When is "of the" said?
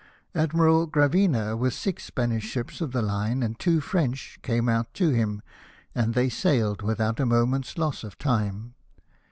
2.81-3.03